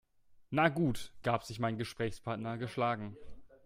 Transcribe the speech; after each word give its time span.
"Na 0.49 0.67
gut", 0.69 1.11
gab 1.21 1.43
sich 1.43 1.59
mein 1.59 1.77
Gesprächspartner 1.77 2.57
geschlagen. 2.57 3.15